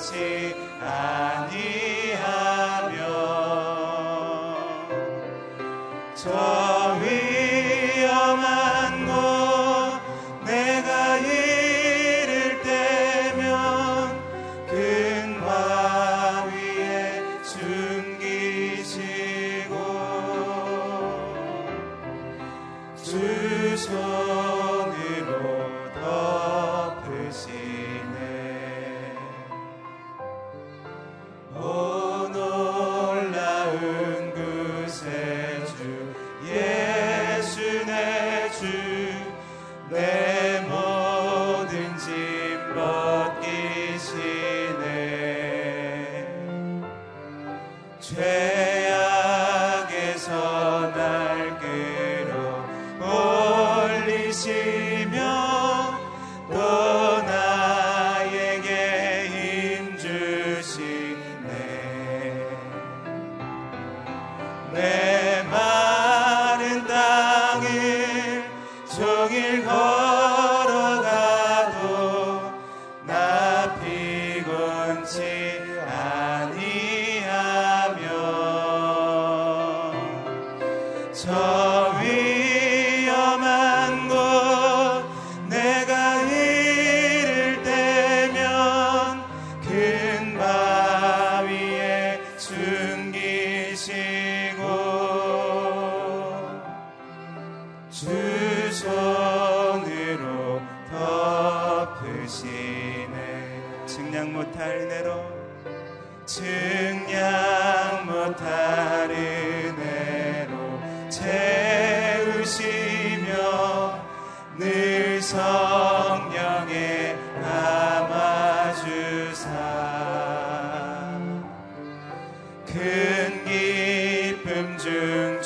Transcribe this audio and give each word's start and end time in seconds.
같이 0.00 0.54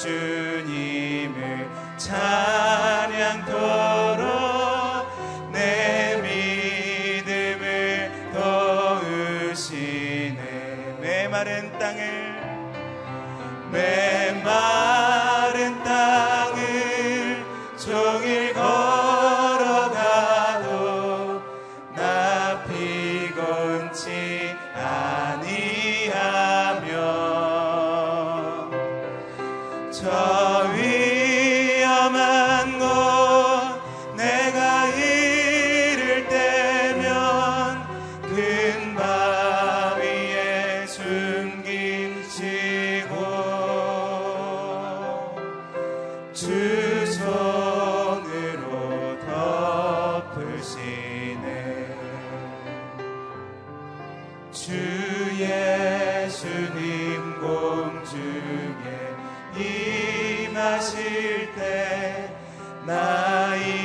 Jésus. 0.04 0.33
주 54.54 54.72
예수님 55.36 56.40
공중에 57.40 58.86
임하실 60.46 61.52
때 61.56 62.30
나의 62.86 63.83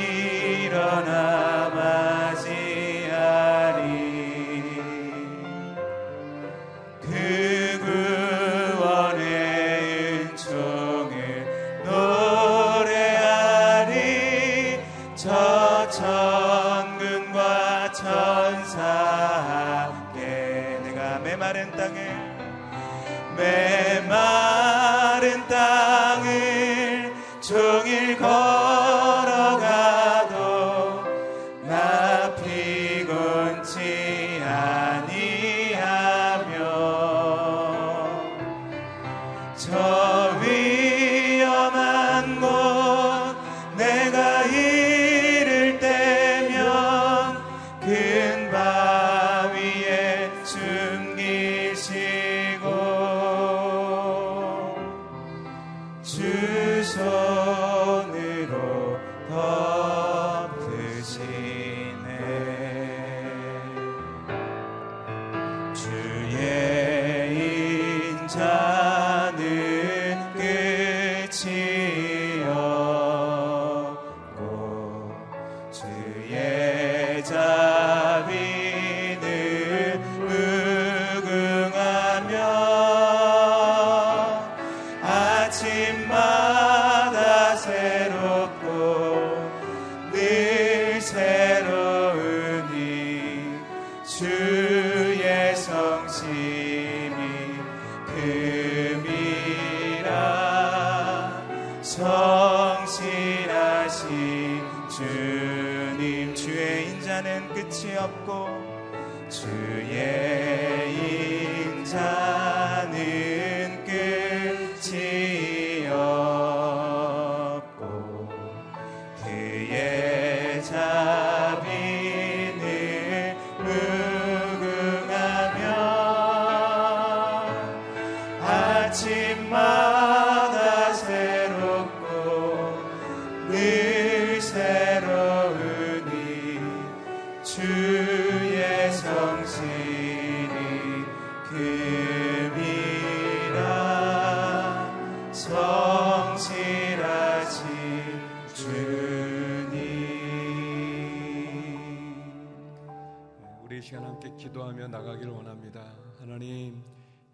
기도하며 154.50 154.88
나가기를 154.88 155.32
원합니다. 155.32 155.80
하나님, 156.20 156.82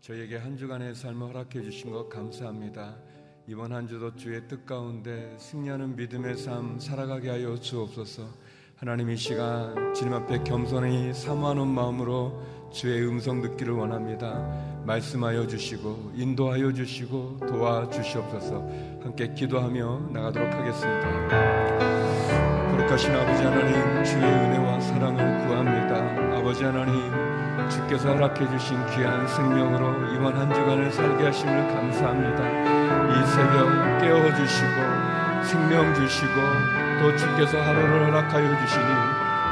저에게 0.00 0.36
한 0.36 0.56
주간의 0.56 0.94
삶을 0.94 1.28
허락해 1.28 1.62
주신 1.62 1.90
것 1.90 2.08
감사합니다. 2.08 2.94
이번 3.46 3.72
한 3.72 3.88
주도 3.88 4.14
주의 4.14 4.46
뜻 4.46 4.66
가운데 4.66 5.34
승리하는 5.38 5.96
믿음의 5.96 6.36
삶 6.36 6.78
살아가게 6.78 7.30
하여 7.30 7.56
주옵소서. 7.56 8.28
하나님 8.76 9.10
이 9.10 9.16
시간 9.16 9.94
주님 9.94 10.12
앞에 10.12 10.44
겸손히 10.44 11.14
사모하는 11.14 11.66
마음으로 11.68 12.42
주의 12.70 13.06
음성 13.08 13.40
듣기를 13.40 13.72
원합니다. 13.72 14.34
말씀하여 14.84 15.46
주시고 15.46 16.12
인도하여 16.14 16.72
주시고 16.72 17.38
도와 17.48 17.88
주시옵소서. 17.88 18.56
함께 19.02 19.32
기도하며 19.32 20.10
나가도록 20.12 20.52
하겠습니다. 20.52 21.86
거룩하신 22.72 23.10
아버지 23.12 23.42
하나님 23.42 24.04
주의 24.04 24.22
은혜와 24.22 24.80
사랑을 24.80 25.46
구합니다. 25.46 26.15
하나님 26.66 27.12
주께서 27.68 28.12
허락해 28.12 28.48
주신 28.50 28.84
귀한 28.86 29.26
생명으로 29.28 30.12
이번 30.14 30.36
한 30.36 30.52
주간을 30.52 30.90
살게 30.90 31.24
하심을 31.24 31.68
감사합니다. 31.68 32.42
이 33.12 33.26
새벽 33.26 34.00
깨워 34.00 34.34
주시고 34.34 35.44
생명 35.44 35.94
주시고 35.94 36.32
또 37.00 37.16
주께서 37.16 37.60
하루를 37.60 38.06
허락하여 38.06 38.66
주시니 38.66 38.86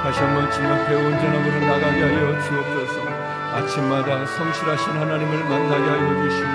다시 0.03 0.21
한번 0.21 0.51
주님 0.51 0.71
앞에 0.71 0.95
온전함으로 0.95 1.61
나가게 1.61 2.03
하여 2.03 2.41
주옵소서. 2.41 3.01
아침마다 3.55 4.27
성실하신 4.27 4.93
하나님을 4.95 5.45
만나게 5.45 5.85
하여 5.85 6.23
주시고 6.25 6.49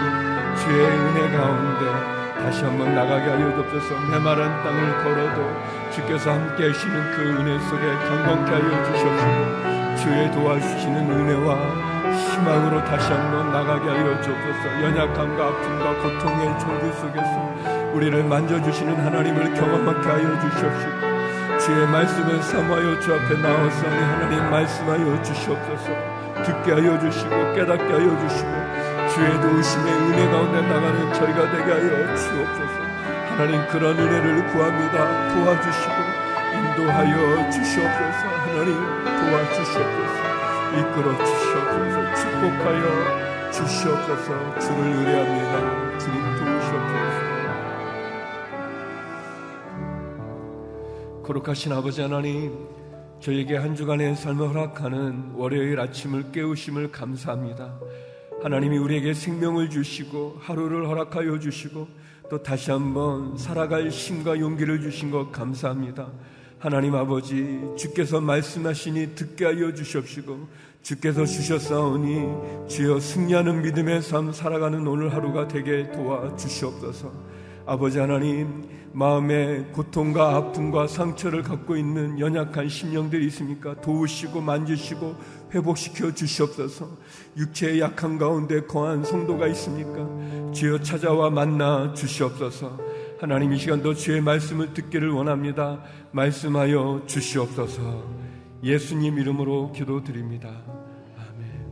주의 0.60 0.86
은혜 0.86 1.38
가운데 1.38 2.20
다시 2.44 2.64
한번 2.66 2.94
나가게 2.94 3.30
하여 3.30 3.56
주옵소서 3.56 4.00
메마른 4.12 4.46
땅을 4.64 5.04
걸어도 5.04 5.92
주께서 5.92 6.34
함께 6.34 6.68
하시는 6.68 7.12
그 7.12 7.22
은혜 7.22 7.58
속에 7.60 7.82
경건케 7.82 8.52
하여 8.52 8.84
주시옵소서 8.86 9.79
주의 10.02 10.32
도와주시는 10.32 11.12
은혜와 11.12 11.90
희망으로 12.16 12.84
다시 12.86 13.12
한번 13.12 13.52
나가게 13.52 13.90
하여 13.90 14.22
주옵소서. 14.22 14.82
연약함과 14.82 15.48
아픔과 15.48 15.94
고통의 16.02 16.58
종교 16.58 16.92
속에서 16.94 17.92
우리를 17.94 18.24
만져주시는 18.24 18.96
하나님을 18.96 19.54
경험하게 19.54 20.10
하여 20.10 20.40
주시옵시고 20.40 21.60
주의 21.60 21.88
말씀을 21.88 22.42
사모하여 22.42 23.00
주 23.00 23.14
앞에 23.14 23.42
나와서 23.42 23.88
하나님 23.90 24.50
말씀하여 24.50 25.22
주시옵소서. 25.22 25.90
듣게 26.46 26.72
하여 26.72 26.98
주시고 26.98 27.54
깨닫게 27.56 27.84
하여 27.84 28.20
주시고 28.20 28.52
주의 29.14 29.42
도우심의 29.42 29.94
은혜 29.94 30.32
가운데 30.32 30.62
나가는 30.62 31.14
저희가 31.14 31.52
되게 31.52 31.72
하여 31.74 32.16
주옵소서. 32.16 32.80
하나님 33.32 33.68
그런 33.68 34.00
은혜를 34.00 34.48
구합니다. 34.48 35.28
도와주시고 35.34 35.94
인도하여 36.54 37.50
주시옵소서 37.50 38.39
하나님 38.50 38.74
도와주시옵소서. 38.74 40.20
이끌어 40.74 41.08
주시옵소서. 41.24 41.98
축복하여 42.16 42.84
주시옵소서. 43.52 44.60
주를 44.60 44.80
의뢰합니다. 44.96 45.54
주님 46.00 46.18
도우시옵소서. 46.38 47.20
거룩하신 51.24 51.72
아버지 51.74 52.02
하나님 52.02 52.68
저에게 53.20 53.58
한 53.58 53.76
주간의 53.76 54.16
삶을 54.16 54.50
허락하는 54.50 55.34
월요일 55.36 55.80
아침을 55.80 56.32
깨우심을 56.32 56.92
감사합니다. 56.92 57.80
하나님이 58.42 58.78
우리에게 58.80 59.14
생명을 59.14 59.70
주시고 59.70 60.38
하루를 60.40 60.88
허락하여 60.88 61.38
주시고 61.38 61.88
또 62.32 62.42
다시 62.42 62.72
한번 62.72 63.38
살아갈 63.38 63.90
힘과 63.90 64.40
용기를 64.40 64.82
주신 64.82 65.12
것 65.12 65.32
감사합니다. 65.32 66.08
하나님 66.60 66.94
아버지 66.94 67.62
주께서 67.78 68.20
말씀하시니 68.20 69.16
듣게 69.16 69.46
하여 69.46 69.74
주시옵시고 69.74 70.48
주께서 70.82 71.26
주셨사오니 71.26 72.68
주여 72.68 73.00
승리하는 73.00 73.62
믿음의 73.62 74.02
삶 74.02 74.34
살아가는 74.34 74.86
오늘 74.86 75.14
하루가 75.14 75.48
되게 75.48 75.90
도와 75.94 76.36
주시옵소서. 76.36 77.14
아버지 77.66 78.00
하나님 78.00 78.68
마음에 78.92 79.68
고통과 79.72 80.36
아픔과 80.36 80.88
상처를 80.88 81.44
갖고 81.44 81.78
있는 81.78 82.20
연약한 82.20 82.68
심령들이 82.68 83.26
있습니까? 83.28 83.80
도우시고 83.80 84.42
만지시고 84.42 85.16
회복시켜 85.54 86.14
주시옵소서. 86.14 86.90
육체의 87.38 87.80
약한 87.80 88.18
가운데 88.18 88.66
거한 88.66 89.06
성도가 89.06 89.48
있습니까? 89.48 90.52
주여 90.52 90.82
찾아와 90.82 91.30
만나 91.30 91.94
주시옵소서. 91.94 92.89
하나님 93.20 93.52
이 93.52 93.58
시간도 93.58 93.96
주의 93.96 94.22
말씀을 94.22 94.74
듣기를 94.74 95.10
원합니다. 95.10 95.84
말씀하여 96.14 97.04
주시옵소서. 97.06 98.10
예수님 98.64 99.20
이름으로 99.20 99.74
기도드립니다. 99.74 100.64
아멘. 101.18 101.68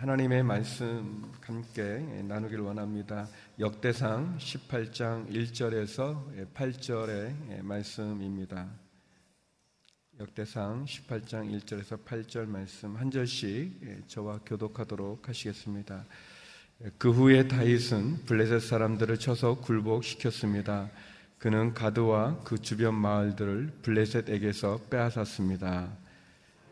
하나님의 0.00 0.42
말씀 0.42 1.32
함께 1.40 2.00
나누기를 2.28 2.62
원합니다. 2.62 3.26
역대상 3.58 4.36
18장 4.36 5.26
1절에서 5.30 6.52
8절의 6.52 7.62
말씀입니다. 7.62 8.68
역대상 10.20 10.84
18장 10.84 11.58
1절에서 11.58 12.04
8절 12.04 12.44
말씀 12.48 12.96
한 12.96 13.10
절씩 13.10 14.04
저와 14.08 14.40
교독하도록 14.44 15.26
하시겠습니다. 15.26 16.04
그 16.96 17.10
후에 17.10 17.46
다윗은 17.46 18.24
블레셋 18.24 18.62
사람들을 18.62 19.18
쳐서 19.18 19.56
굴복시켰습니다. 19.56 20.88
그는 21.38 21.74
가드와 21.74 22.38
그 22.42 22.58
주변 22.58 22.94
마을들을 22.94 23.70
블레셋에게서 23.82 24.80
빼앗았습니다. 24.88 25.90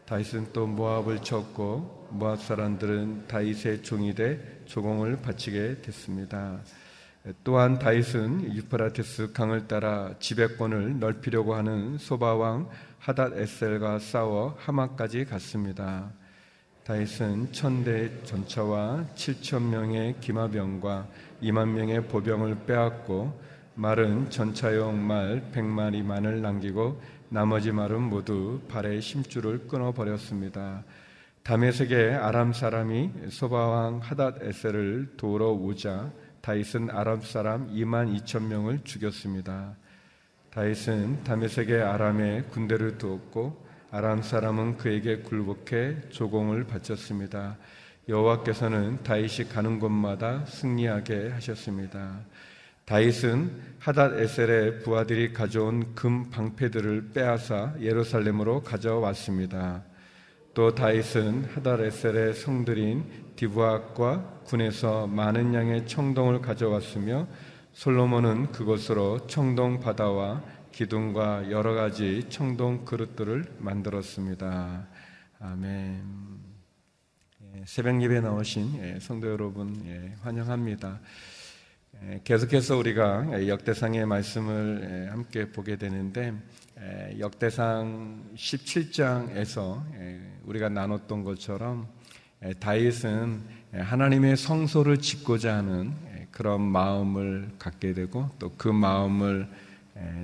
다윗은 0.06 0.54
또 0.54 0.66
모압을 0.66 1.22
쳤고 1.22 2.08
모압 2.12 2.40
사람들은 2.40 3.26
다윗의 3.28 3.82
종이 3.82 4.14
돼 4.14 4.62
조공을 4.64 5.20
바치게 5.20 5.82
됐습니다. 5.82 6.60
또한 7.44 7.78
다윗은 7.78 8.54
유프라테스 8.54 9.32
강을 9.32 9.68
따라 9.68 10.14
지배권을 10.18 11.00
넓히려고 11.00 11.54
하는 11.54 11.98
소바왕 11.98 12.70
하닷 12.98 13.36
에셀과 13.36 13.98
싸워 13.98 14.56
하마까지 14.58 15.26
갔습니다. 15.26 16.10
다윗은 16.88 17.52
천대 17.52 18.22
전차와 18.24 19.04
7천 19.14 19.62
명의 19.62 20.18
기마병과 20.20 21.06
2만 21.42 21.68
명의 21.68 22.02
보병을 22.08 22.64
빼앗고 22.64 23.38
말은 23.74 24.30
전차용 24.30 25.06
말 25.06 25.42
100마리만을 25.52 26.40
남기고 26.40 26.98
나머지 27.28 27.72
말은 27.72 28.00
모두 28.00 28.62
발의 28.68 29.02
심줄을 29.02 29.68
끊어 29.68 29.92
버렸습니다. 29.92 30.82
다메섹의 31.42 32.14
아람 32.14 32.54
사람이 32.54 33.10
소바왕 33.28 33.98
하닷 33.98 34.42
에셀을 34.42 35.16
도우러 35.18 35.50
오자 35.50 36.10
다윗은 36.40 36.88
아람 36.88 37.20
사람 37.20 37.70
2만 37.70 38.18
2천 38.18 38.44
명을 38.44 38.80
죽였습니다. 38.84 39.76
다윗은 40.52 41.24
다메섹의 41.24 41.82
아람에 41.82 42.44
군대를 42.44 42.96
두었고 42.96 43.67
아람 43.90 44.20
사람은 44.20 44.76
그에게 44.76 45.20
굴복해 45.20 46.10
조공을 46.10 46.64
바쳤습니다. 46.64 47.56
여호와께서는 48.06 49.02
다윗이 49.02 49.48
가는 49.48 49.78
곳마다 49.78 50.44
승리하게 50.44 51.30
하셨습니다. 51.30 52.20
다윗은 52.84 53.50
하닷 53.78 54.18
에셀의 54.18 54.80
부하들이 54.80 55.32
가져온 55.32 55.94
금 55.94 56.28
방패들을 56.28 57.12
빼앗아 57.14 57.76
예루살렘으로 57.80 58.62
가져왔습니다. 58.62 59.82
또 60.52 60.74
다윗은 60.74 61.46
하닷 61.54 61.80
에셀의 61.80 62.34
성들인 62.34 63.04
디브아과 63.36 64.40
군에서 64.44 65.06
많은 65.06 65.54
양의 65.54 65.86
청동을 65.86 66.42
가져왔으며 66.42 67.26
솔로몬은 67.72 68.52
그곳으로 68.52 69.26
청동 69.28 69.80
바다와 69.80 70.42
기둥과 70.72 71.50
여러 71.50 71.74
가지 71.74 72.26
청동 72.28 72.84
그릇들을 72.84 73.56
만들었습니다. 73.58 74.86
아멘. 75.40 76.02
예, 77.54 77.62
새벽 77.66 78.00
예배 78.02 78.20
나오신 78.20 78.78
예, 78.82 78.98
성도 79.00 79.28
여러분 79.28 79.80
예, 79.86 80.14
환영합니다. 80.22 81.00
계속해서 82.22 82.76
우리가 82.76 83.48
역대상의 83.48 84.06
말씀을 84.06 85.08
함께 85.10 85.50
보게 85.50 85.76
되는데 85.76 86.32
역대상 87.18 88.34
17장에서 88.36 89.82
우리가 90.44 90.68
나눴던 90.68 91.24
것처럼 91.24 91.88
다윗은 92.60 93.42
하나님의 93.72 94.36
성소를 94.36 94.98
짓고자 94.98 95.56
하는 95.56 95.92
그런 96.30 96.60
마음을 96.60 97.50
갖게 97.58 97.94
되고 97.94 98.30
또 98.38 98.52
그 98.56 98.68
마음을 98.68 99.48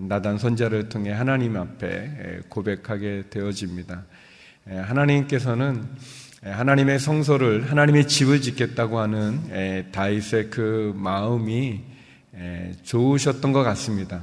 나단 0.01 0.39
선자를 0.39 0.89
통해 0.89 1.11
하나님 1.13 1.57
앞에 1.57 2.41
고백하게 2.49 3.25
되어집니다. 3.31 4.05
하나님께서는 4.67 5.85
하나님의 6.43 6.99
성소를 6.99 7.71
하나님의 7.71 8.07
집을 8.09 8.41
짓겠다고 8.41 8.99
하는 8.99 9.91
다윗의 9.93 10.51
그 10.51 10.93
마음이 10.97 11.81
좋으셨던 12.83 13.53
것 13.53 13.63
같습니다. 13.63 14.23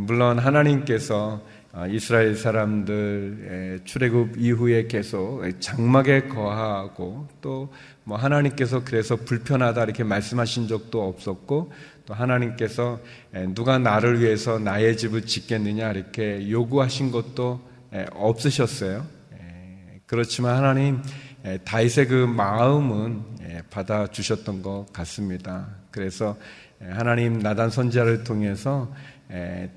물론 0.00 0.38
하나님께서 0.38 1.42
어, 1.76 1.88
이스라엘 1.88 2.36
사람들 2.36 3.80
출애굽 3.84 4.36
이후에 4.38 4.86
계속 4.86 5.42
장막에 5.58 6.28
거하고 6.28 7.26
또 7.40 7.68
뭐 8.04 8.18
하나님께서 8.18 8.84
그래서 8.84 9.16
불편하다 9.16 9.82
이렇게 9.82 10.04
말씀하신 10.04 10.68
적도 10.68 11.08
없었고 11.08 11.72
또 12.06 12.14
하나님께서 12.14 13.00
누가 13.54 13.78
나를 13.78 14.20
위해서 14.20 14.58
나의 14.58 14.96
집을 14.96 15.22
짓겠느냐 15.22 15.90
이렇게 15.92 16.50
요구하신 16.50 17.10
것도 17.10 17.60
없으셨어요. 18.12 19.06
그렇지만 20.06 20.56
하나님 20.56 21.02
다윗의 21.64 22.08
그 22.08 22.26
마음은 22.26 23.22
받아 23.70 24.06
주셨던 24.06 24.62
것 24.62 24.86
같습니다. 24.92 25.68
그래서 25.90 26.36
하나님 26.80 27.38
나단 27.38 27.70
선지자를 27.70 28.24
통해서 28.24 28.92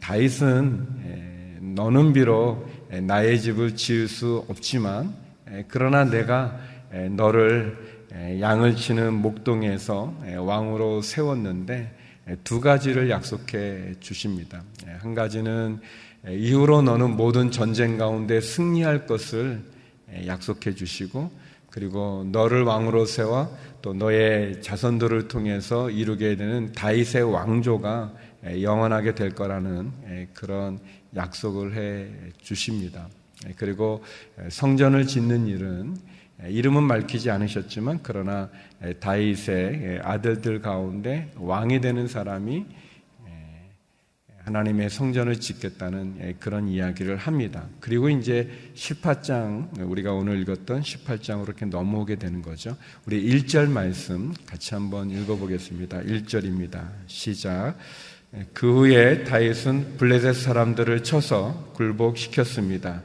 다윗은 0.02 1.76
너는 1.76 2.14
비록 2.14 2.68
나의 3.04 3.40
집을 3.40 3.76
지을 3.76 4.08
수 4.08 4.46
없지만 4.50 5.16
그러나 5.70 6.04
내가 6.04 6.60
너를 7.12 7.78
양을 8.40 8.76
치는 8.76 9.14
목동에서 9.14 10.14
왕으로 10.40 11.02
세웠는데 11.02 11.96
두 12.44 12.60
가지를 12.60 13.10
약속해 13.10 13.94
주십니다. 14.00 14.64
한 15.00 15.16
가지는 15.16 15.80
이후로 16.28 16.82
너는 16.82 17.16
모든 17.16 17.52
전쟁 17.52 17.98
가운데 17.98 18.42
승리할 18.42 19.06
것을 19.06 19.64
약속해 20.26 20.74
주시고 20.76 21.32
그리고 21.70 22.28
너를 22.32 22.64
왕으로 22.64 23.06
세워 23.06 23.56
또 23.82 23.94
너의 23.94 24.62
자손들을 24.62 25.28
통해서 25.28 25.90
이루게 25.90 26.36
되는 26.36 26.72
다윗의 26.74 27.24
왕조가 27.32 28.14
영원하게 28.62 29.16
될 29.16 29.32
거라는 29.36 29.92
그런 30.34 30.80
약속을 31.16 31.76
해 31.76 32.08
주십니다. 32.42 33.08
그리고 33.56 34.04
성전을 34.50 35.08
짓는 35.08 35.48
일은 35.48 35.96
이름은 36.46 36.88
밝히지 36.88 37.32
않으셨지만 37.32 38.00
그러나 38.04 38.50
다윗의 39.00 40.02
아들들 40.04 40.62
가운데 40.62 41.32
왕이 41.38 41.82
되는 41.82 42.08
사람이 42.08 42.66
하나님의 44.48 44.90
성전을 44.90 45.42
짓겠다는 45.42 46.16
예, 46.22 46.36
그런 46.40 46.70
이야기를 46.70 47.18
합니다. 47.18 47.66
그리고 47.82 48.10
이제 48.10 48.50
18장, 48.76 49.78
우리가 49.78 50.14
오늘 50.14 50.40
읽었던 50.42 50.82
18장으로 50.82 51.44
이렇게 51.44 51.66
넘어오게 51.66 52.16
되는 52.16 52.42
거죠. 52.42 52.78
우리 53.06 53.22
1절 53.30 53.70
말씀 53.70 54.34
같이 54.46 54.74
한번 54.74 55.10
읽어보겠습니다. 55.10 56.00
1절입니다. 56.00 56.88
시작. 57.08 57.76
예, 58.36 58.46
그 58.54 58.74
후에 58.74 59.26
다윗은 59.26 59.98
블레셋 59.98 60.36
사람들을 60.36 61.04
쳐서 61.04 61.74
굴복시켰습니다. 61.74 63.04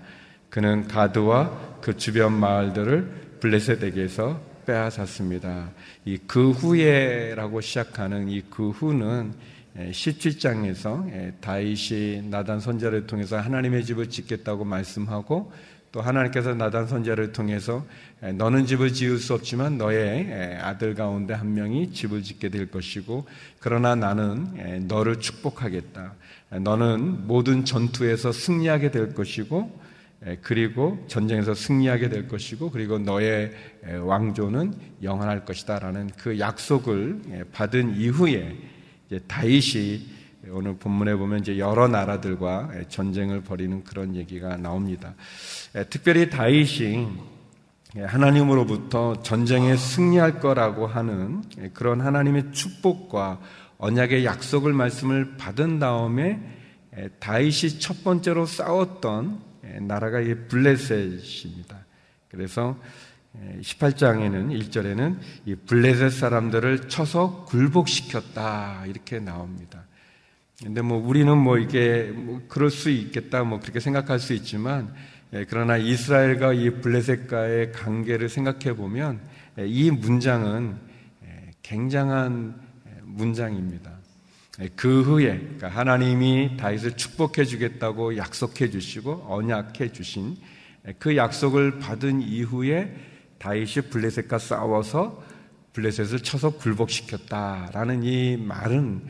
그는 0.49 0.87
가드와 0.87 1.79
그 1.81 1.97
주변 1.97 2.35
마을들을 2.35 3.39
블레셋에게서 3.41 4.52
빼앗았습니다. 4.65 5.71
이 6.05 6.19
그 6.27 6.51
후에라고 6.51 7.61
시작하는 7.61 8.29
이 8.29 8.43
그 8.51 8.71
후는 8.71 9.33
17장에서 9.77 11.11
예, 11.13 11.27
예, 11.29 11.33
다윗이 11.41 12.29
나단 12.29 12.61
선자를 12.61 13.07
통해서 13.07 13.39
하나님의 13.39 13.85
집을 13.85 14.11
짓겠다고 14.11 14.65
말씀하고 14.65 15.51
또 15.93 16.01
하나님께서 16.01 16.55
나단 16.55 16.87
선자를 16.87 17.33
통해서 17.33 17.85
예, 18.23 18.33
너는 18.33 18.67
집을 18.67 18.93
지을 18.93 19.19
수 19.19 19.33
없지만 19.35 19.79
너의 19.79 20.59
아들 20.61 20.95
가운데 20.95 21.33
한 21.33 21.55
명이 21.55 21.93
집을 21.93 22.23
짓게 22.23 22.51
될 22.51 22.71
것이고 22.71 23.27
그러나 23.61 23.95
나는 23.95 24.87
너를 24.89 25.21
축복하겠다. 25.21 26.15
너는 26.61 27.27
모든 27.27 27.65
전투에서 27.65 28.31
승리하게 28.31 28.91
될 28.91 29.15
것이고 29.15 29.81
그리고 30.43 31.05
전쟁에서 31.09 31.55
승리하게 31.55 32.09
될 32.09 32.29
것이고 32.29 32.71
그리고 32.71 32.99
너의 32.99 33.53
왕조는 34.03 34.75
영원할 35.03 35.45
것이다라는 35.45 36.11
그 36.17 36.39
약속을 36.39 37.47
받은 37.53 37.97
이후에 37.97 38.57
다윗이 39.27 40.07
오늘 40.51 40.77
본문에 40.77 41.17
보면 41.17 41.41
이제 41.41 41.59
여러 41.59 41.89
나라들과 41.89 42.71
전쟁을 42.89 43.43
벌이는 43.43 43.85
그런 43.85 44.15
얘기가 44.17 44.57
나옵니다. 44.57 45.15
특별히 45.91 46.31
다윗이 46.31 47.09
하나님으로부터 47.95 49.23
전쟁에 49.23 49.77
승리할 49.77 50.41
거라고 50.41 50.87
하는 50.87 51.43
그런 51.75 52.01
하나님의 52.01 52.53
축복과 52.53 53.41
언약의 53.79 54.25
약속을 54.25 54.73
말씀을 54.73 55.37
받은 55.37 55.79
다음에 55.81 56.41
다윗이 57.19 57.81
첫 57.81 58.05
번째로 58.05 58.47
싸웠던 58.47 59.52
나라가 59.81 60.21
블레셋입니다. 60.49 61.85
그래서 62.29 62.79
18장에는 63.61 64.61
1절에는 64.61 65.19
이 65.47 65.55
블레셋 65.55 66.13
사람들을 66.13 66.89
쳐서 66.89 67.45
굴복시켰다 67.47 68.85
이렇게 68.87 69.21
나옵니다. 69.21 69.85
근데 70.63 70.81
뭐 70.81 70.99
우리는 70.99 71.37
뭐 71.37 71.59
이게 71.59 72.13
뭐 72.15 72.41
그럴 72.49 72.71
수 72.71 72.91
있겠다 72.91 73.43
뭐 73.43 73.59
그렇게 73.59 73.81
생각할 73.81 74.21
수 74.21 74.33
있지만 74.33 74.95
예, 75.33 75.47
그러나 75.49 75.77
이스라엘과 75.77 76.53
이 76.53 76.71
블레셋과의 76.81 77.73
관계를 77.73 78.29
생각해 78.29 78.77
보면 78.77 79.21
예, 79.59 79.67
이 79.67 79.91
문장은 79.91 80.77
예, 81.25 81.51
굉장한 81.63 82.61
문장입니다. 83.03 83.92
그 84.77 85.03
후에 85.03 85.39
그러니까 85.39 85.69
하나님이 85.69 86.57
다윗을 86.59 86.97
축복해 86.97 87.45
주겠다고 87.45 88.17
약속해 88.17 88.69
주시고 88.71 89.27
언약해 89.29 89.93
주신 89.93 90.37
그 90.99 91.17
약속을 91.17 91.79
받은 91.79 92.21
이후에 92.21 92.95
다윗이 93.39 93.89
블레셋과 93.91 94.39
싸워서 94.39 95.23
블레셋을 95.73 96.21
쳐서 96.21 96.51
굴복시켰다라는 96.51 98.03
이 98.05 98.37
말은 98.37 99.07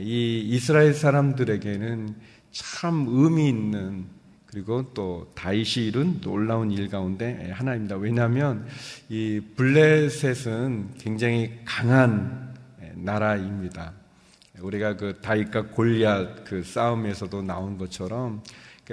이 0.00 0.46
이스라엘 0.48 0.94
사람들에게는 0.94 2.14
참 2.50 3.06
의미 3.08 3.48
있는 3.48 4.06
그리고 4.46 4.92
또 4.94 5.30
다윗이 5.34 5.86
이룬 5.86 6.20
놀라운 6.20 6.72
일 6.72 6.88
가운데 6.88 7.50
하나입니다. 7.52 7.96
왜냐하면 7.96 8.66
이 9.08 9.40
블레셋은 9.56 10.94
굉장히 10.98 11.60
강한 11.64 12.54
나라입니다. 12.94 13.92
우리가 14.60 14.96
그 14.96 15.18
다윗과 15.20 15.68
골리앗 15.68 16.44
그 16.44 16.62
싸움에서도 16.62 17.42
나온 17.42 17.78
것처럼 17.78 18.42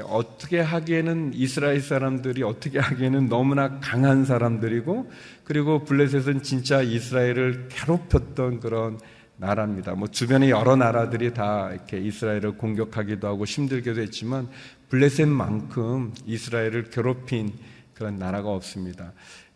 어떻게 0.03 0.59
하기에는 0.59 1.31
이스라엘 1.33 1.81
사람들이 1.81 2.43
어떻게 2.43 2.77
하기에는 2.77 3.29
너무나 3.29 3.79
강한 3.79 4.25
사람들이고 4.25 5.11
그리고 5.43 5.83
블레셋은 5.85 6.43
진짜 6.43 6.81
이스라엘을 6.81 7.67
괴롭혔던 7.69 8.59
그런 8.59 8.99
나라입니다. 9.37 9.93
뭐 9.95 10.07
주변에 10.07 10.49
여러 10.49 10.75
나라들이 10.75 11.33
다 11.33 11.69
이렇게 11.71 11.97
이스라엘을 11.99 12.57
공격하기도 12.57 13.27
하고 13.27 13.45
힘들게도 13.45 14.01
했지만 14.01 14.49
블레셋만큼 14.89 16.13
이스라엘을 16.25 16.89
괴롭힌 16.89 17.53
그런 17.93 18.17
나라가 18.19 18.49
없습니다. 18.49 19.13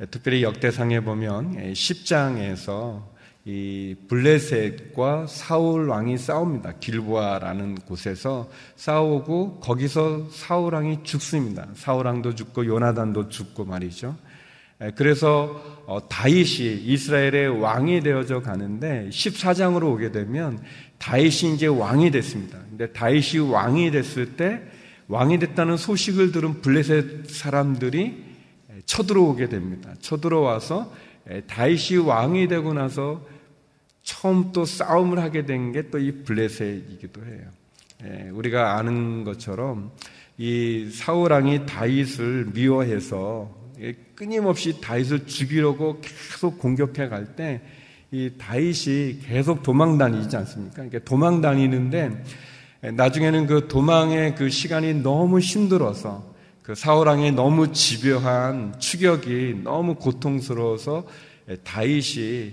특별히 0.10 0.44
역대상에 0.44 1.02
보면 1.02 1.56
10장에서 1.74 3.11
이 3.44 3.96
블레셋과 4.08 5.26
사울 5.28 5.90
왕이 5.90 6.18
싸웁니다. 6.18 6.74
길보아라는 6.80 7.76
곳에서 7.76 8.50
싸우고 8.76 9.62
거기서 9.62 10.28
사울 10.30 10.76
왕이 10.76 11.00
죽습니다. 11.04 11.68
사울 11.74 12.06
왕도 12.06 12.36
죽고 12.36 12.68
요나단도 12.68 13.30
죽고 13.30 13.66
말이죠. 13.66 14.16
그래서 14.96 15.84
어, 15.86 16.08
다윗이 16.08 16.84
이스라엘의 16.86 17.62
왕이 17.62 18.02
되어져 18.02 18.42
가는데 18.42 19.10
14장으로 19.12 19.94
오게 19.94 20.12
되면 20.12 20.60
다윗이 20.98 21.56
이제 21.56 21.68
왕이 21.68 22.12
됐습니다. 22.12 22.60
근데 22.70 22.92
다윗이 22.92 23.52
왕이 23.52 23.92
됐을 23.92 24.36
때 24.36 24.62
왕이 25.08 25.40
됐다는 25.40 25.78
소식을 25.78 26.32
들은 26.32 26.62
블레셋 26.62 27.30
사람들이 27.30 28.24
쳐들어오게 28.86 29.50
됩니다. 29.50 29.94
쳐들어와서 30.00 30.92
다윗이 31.48 31.98
왕이 31.98 32.48
되고 32.48 32.74
나서 32.74 33.22
처음 34.04 34.52
또 34.52 34.66
싸움을 34.66 35.20
하게 35.20 35.46
된 35.46 35.72
게 35.72 35.90
또 35.90 36.00
이 36.00 36.24
블레셋이기도 36.24 37.22
해요. 37.26 38.32
우리가 38.34 38.78
아는 38.78 39.24
것처럼 39.24 39.92
이 40.38 40.90
사울 40.92 41.32
왕이 41.32 41.66
다윗을 41.68 42.52
미워해서 42.54 43.56
끊임없이 44.16 44.82
다윗을 44.82 45.26
죽이려고 45.28 46.02
계속 46.02 46.60
공격해 46.60 47.10
갈 47.10 47.36
때 47.36 47.62
이 48.14 48.30
다윗이 48.38 49.20
계속 49.26 49.64
도망 49.64 49.98
다니지 49.98 50.36
않습니까? 50.36 50.74
그러니까 50.76 51.00
도망 51.00 51.40
다니는데 51.40 52.24
나중에는 52.82 53.48
그 53.48 53.70
도망의 53.70 54.36
그 54.36 54.50
시간이 54.50 54.96
너무 54.96 55.40
힘들어서 55.40 56.34
그 56.62 56.76
사울왕의 56.76 57.32
너무 57.32 57.72
집요한 57.72 58.78
추격이 58.80 59.62
너무 59.64 59.96
고통스러워서 59.96 61.08
다윗이 61.64 62.52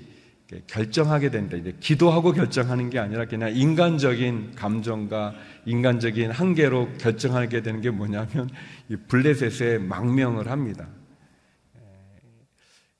결정하게 0.67 1.31
된다. 1.31 1.57
이제 1.57 1.75
기도하고 1.79 2.33
결정하는 2.33 2.89
게 2.89 2.99
아니라 2.99 3.27
그냥 3.27 3.55
인간적인 3.55 4.53
감정과 4.55 5.35
인간적인 5.67 6.31
한계로 6.31 6.89
결정하게 6.99 7.63
되는 7.63 7.81
게 7.81 7.91
뭐냐면 7.91 8.49
이 8.89 8.97
블레셋에 8.97 9.79
망명을 9.79 10.51
합니다. 10.51 10.89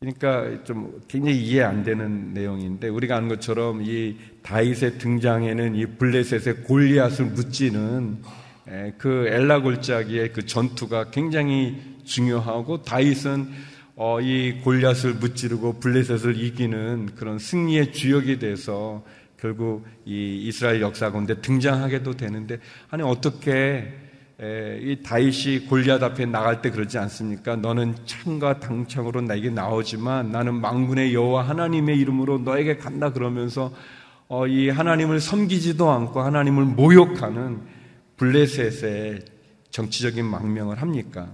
그러니까 0.01 0.63
좀 0.63 1.01
굉장히 1.09 1.39
이해 1.39 1.63
안 1.63 1.83
되는 1.83 2.33
내용인데 2.33 2.89
우리가 2.89 3.17
아는 3.17 3.29
것처럼 3.29 3.83
이 3.83 4.17
다윗의 4.43 4.99
등장에는 4.99 5.75
이 5.75 5.87
블레셋의 5.87 6.63
골리앗을 6.65 7.25
묻지는 7.25 8.23
그 8.99 9.27
엘라 9.27 9.63
골짜기의 9.63 10.33
그 10.33 10.47
전투가 10.47 11.11
굉장히 11.11 11.97
중요하고 12.05 12.83
다윗은 12.83 13.49
어, 14.01 14.21
이 14.21 14.61
골리앗을 14.63 15.15
무찌르고 15.15 15.81
블레셋을 15.81 16.41
이기는 16.41 17.17
그런 17.17 17.41
승리의 17.41 17.93
주역이 17.93 18.39
돼서 18.39 19.03
결국 19.37 19.85
이 20.05 20.45
이스라엘 20.47 20.81
역사 20.81 21.11
가운데 21.11 21.41
등장하게도 21.41 22.13
되는데 22.13 22.61
아니 22.91 23.03
어떻게 23.03 23.93
이 24.41 25.01
다윗이 25.05 25.67
골리앗 25.67 26.01
앞에 26.01 26.27
나갈 26.27 26.63
때 26.63 26.71
그러지 26.71 26.97
않습니까? 26.97 27.57
너는 27.57 27.97
창과 28.05 28.61
당창으로 28.61 29.21
나에게 29.23 29.51
나오지만 29.51 30.31
나는 30.31 30.55
망군의 30.61 31.13
여호와 31.13 31.49
하나님의 31.49 31.99
이름으로 31.99 32.39
너에게 32.39 32.77
간다 32.77 33.13
그러면서 33.13 33.75
어, 34.29 34.47
이 34.47 34.69
하나님을 34.69 35.19
섬기지도 35.19 35.91
않고 35.91 36.21
하나님을 36.21 36.67
모욕하는 36.67 37.63
블레셋의 38.17 39.25
정치적인 39.71 40.25
망명을 40.25 40.81
합니까? 40.81 41.29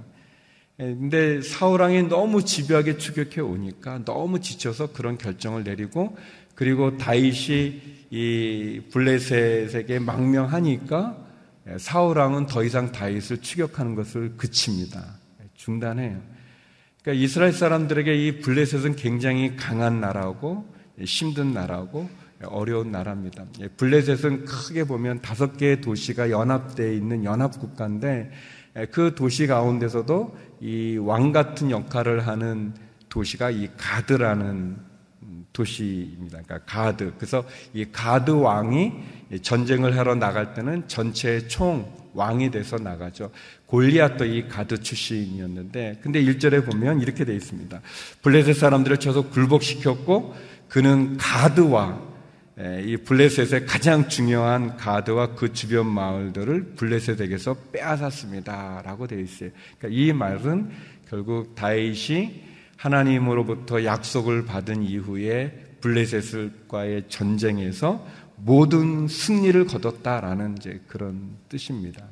근데 0.77 1.41
사울왕이 1.41 2.05
너무 2.09 2.45
집요하게 2.45 2.99
추격해 2.99 3.41
오니까 3.41 4.05
너무 4.05 4.41
지쳐서 4.41 4.93
그런 4.93 5.19
결정을 5.19 5.63
내리고 5.63 6.17
그리고 6.57 6.99
다윗이 6.99 7.83
이 8.11 8.83
블레셋에게 8.91 10.01
망명하니까 10.01 11.17
사울왕은 11.79 12.47
더 12.47 12.65
이상 12.65 12.91
다윗을 12.91 13.41
추격하는 13.41 13.95
것을 13.95 14.37
그칩니다. 14.37 15.17
중단해요. 15.55 16.21
그러니까 17.03 17.25
이스라엘 17.25 17.53
사람들에게 17.53 18.27
이 18.27 18.41
블레셋은 18.41 18.97
굉장히 18.97 19.57
강한 19.57 20.01
나라고 20.01 20.67
힘든 20.99 21.53
나라고 21.53 22.09
어려운 22.47 22.91
나라입니다. 22.91 23.45
블레셋은 23.77 24.45
크게 24.45 24.85
보면 24.85 25.23
다섯 25.23 25.57
개의 25.57 25.81
도시가 25.81 26.31
연합되어 26.31 26.93
있는 26.93 27.25
연합국가인데 27.25 28.31
그 28.91 29.15
도시 29.15 29.47
가운데서도 29.47 30.37
이 30.65 30.97
왕 30.97 31.31
같은 31.33 31.71
역할을 31.71 32.27
하는 32.27 32.73
도시가 33.11 33.51
이 33.51 33.69
가드라는 33.77 34.77
도시입니다. 35.53 36.41
그러니까 36.43 36.59
가드. 36.65 37.13
그래서 37.19 37.45
이 37.75 37.85
가드 37.93 38.31
왕이 38.31 38.93
전쟁을 39.43 39.97
하러 39.99 40.15
나갈 40.15 40.55
때는 40.55 40.89
전체 40.89 41.47
총 41.49 41.93
왕이 42.15 42.51
돼서 42.51 42.77
나가죠. 42.79 43.31
골리앗도 43.67 44.25
이 44.25 44.49
가드 44.49 44.81
출신이었는데, 44.81 45.99
근데 46.01 46.23
1절에 46.25 46.65
보면 46.65 47.01
이렇게 47.01 47.25
되어 47.25 47.35
있습니다. 47.35 47.81
블레셋 48.23 48.57
사람들을 48.57 48.97
쳐서 48.99 49.29
굴복시켰고, 49.29 50.35
그는 50.69 51.17
가드와 51.19 52.14
이 52.57 52.97
블레셋의 52.97 53.67
가장 53.67 54.09
중요한 54.09 54.77
가드와 54.77 55.35
그 55.35 55.53
주변 55.53 55.87
마을들을 55.89 56.75
블레셋에게서 56.77 57.57
빼앗았습니다. 57.73 58.83
라고 58.85 59.09
되어 59.09 59.19
있어요. 59.19 59.51
그러니까 59.79 60.01
이 60.01 60.13
말은 60.13 60.71
결국 61.09 61.55
다윗이 61.57 62.43
하나님으로부터 62.77 63.85
약속을 63.85 64.45
받은 64.45 64.85
이후에 64.85 65.77
블레셋과의 65.81 67.05
전쟁에서 67.09 68.07
모든 68.37 69.09
승리를 69.09 69.67
거뒀다라는 69.67 70.57
이제 70.59 70.81
그런 70.87 71.37
뜻입니다. 71.49 72.05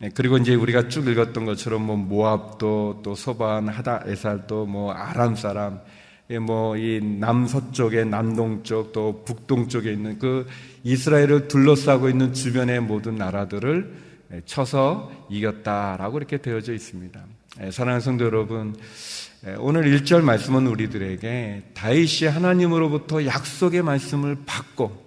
네, 0.00 0.10
그리고 0.14 0.36
이제 0.38 0.54
우리가 0.54 0.88
쭉 0.88 1.06
읽었던 1.08 1.44
것처럼 1.44 1.82
뭐 1.82 1.96
모압도 1.96 3.02
또 3.04 3.14
소반 3.14 3.68
하다 3.68 4.04
에살도 4.06 4.66
뭐 4.66 4.92
아람 4.92 5.36
사람 5.36 5.74
예, 5.74 6.01
뭐 6.38 6.76
이 6.76 7.00
남서쪽에 7.02 8.04
남동쪽 8.04 8.92
또 8.92 9.22
북동쪽에 9.24 9.92
있는 9.92 10.18
그 10.18 10.46
이스라엘을 10.84 11.48
둘러싸고 11.48 12.08
있는 12.08 12.32
주변의 12.32 12.80
모든 12.80 13.16
나라들을 13.16 13.92
예, 14.34 14.42
쳐서 14.46 15.12
이겼다라고 15.28 16.18
이렇게 16.18 16.38
되어져 16.38 16.72
있습니다. 16.72 17.20
예, 17.62 17.70
사랑하는 17.70 18.00
성도 18.00 18.24
여러분, 18.24 18.74
오늘 19.58 19.84
1절 19.84 20.22
말씀은 20.22 20.66
우리들에게 20.66 21.62
다윗이 21.74 22.30
하나님으로부터 22.30 23.26
약속의 23.26 23.82
말씀을 23.82 24.38
받고 24.46 25.02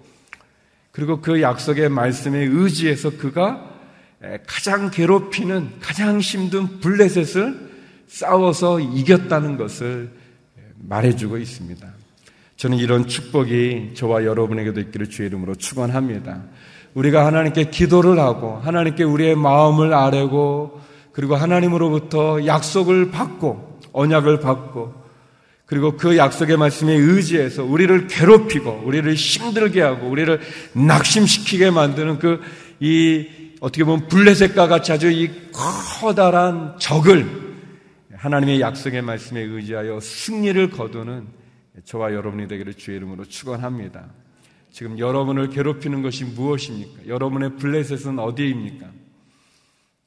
그리고 0.92 1.20
그 1.20 1.42
약속의 1.42 1.88
말씀에 1.88 2.38
의지해서 2.38 3.16
그가 3.16 3.74
가장 4.46 4.90
괴롭히는 4.90 5.80
가장 5.80 6.20
힘든 6.20 6.80
블레셋을 6.80 7.70
싸워서 8.08 8.80
이겼다는 8.80 9.56
것을 9.56 10.10
말해주고 10.78 11.38
있습니다. 11.38 11.86
저는 12.56 12.78
이런 12.78 13.06
축복이 13.06 13.92
저와 13.94 14.24
여러분에게도 14.24 14.80
있기를 14.80 15.10
주의 15.10 15.28
이름으로 15.28 15.54
축원합니다. 15.54 16.42
우리가 16.94 17.26
하나님께 17.26 17.70
기도를 17.70 18.18
하고 18.18 18.56
하나님께 18.56 19.04
우리의 19.04 19.36
마음을 19.36 19.92
아뢰고 19.92 20.80
그리고 21.12 21.36
하나님으로부터 21.36 22.46
약속을 22.46 23.10
받고 23.10 23.80
언약을 23.92 24.40
받고 24.40 25.06
그리고 25.66 25.96
그 25.96 26.16
약속의 26.16 26.56
말씀에 26.56 26.92
의지해서 26.92 27.64
우리를 27.64 28.06
괴롭히고 28.06 28.82
우리를 28.84 29.12
힘들게 29.14 29.82
하고 29.82 30.08
우리를 30.08 30.40
낙심시키게 30.74 31.70
만드는 31.70 32.18
그 32.18 32.40
이 32.80 33.26
어떻게 33.60 33.84
보면 33.84 34.08
블레셋과 34.08 34.68
같이 34.68 34.92
아주 34.92 35.10
이 35.10 35.30
커다란 35.52 36.74
적을 36.78 37.55
하나님의 38.26 38.60
약속의 38.60 39.02
말씀에 39.02 39.40
의지하여 39.40 40.00
승리를 40.00 40.70
거두는 40.70 41.28
저와 41.84 42.12
여러분이 42.12 42.48
되기를 42.48 42.74
주의 42.74 42.96
이름으로 42.96 43.24
축원합니다. 43.24 44.06
지금 44.72 44.98
여러분을 44.98 45.48
괴롭히는 45.48 46.02
것이 46.02 46.24
무엇입니까? 46.24 47.06
여러분의 47.06 47.56
블레셋은 47.56 48.18
어디입니까? 48.18 48.90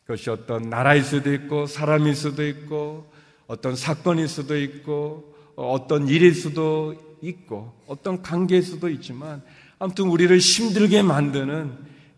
그것이 0.02 0.30
어떤 0.32 0.70
나라일 0.70 1.04
수도 1.04 1.34
있고 1.34 1.66
사람일 1.66 2.14
수도 2.14 2.46
있고 2.46 3.10
어떤 3.48 3.78
사건일 3.78 4.28
수도 4.28 4.58
있고 4.58 5.34
어떤 5.56 6.10
일일 6.10 6.36
수도 6.36 7.18
있고 7.22 7.74
어떤 7.88 8.22
관계일 8.22 8.64
수도 8.64 8.90
있지만 8.90 9.42
아무튼 9.78 10.08
우리를 10.08 10.38
힘들게 10.38 11.04
만드는 11.04 11.72